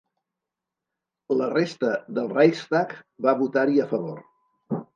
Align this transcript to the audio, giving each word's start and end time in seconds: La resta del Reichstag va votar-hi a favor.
La 1.41 1.49
resta 1.51 1.91
del 2.19 2.31
Reichstag 2.33 2.97
va 3.27 3.37
votar-hi 3.45 3.81
a 3.85 3.87
favor. 3.95 4.23